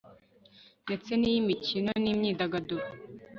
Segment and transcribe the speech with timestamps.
[0.85, 2.87] ndetse n'iy'imikino n'imyidagaduro